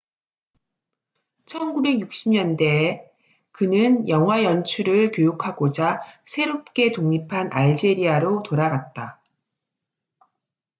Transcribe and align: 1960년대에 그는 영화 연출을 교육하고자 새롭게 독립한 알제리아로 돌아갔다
1960년대에 1.45 3.07
그는 3.51 4.09
영화 4.09 4.43
연출을 4.43 5.11
교육하고자 5.11 6.01
새롭게 6.25 6.91
독립한 6.91 7.49
알제리아로 7.53 8.41
돌아갔다 8.41 9.21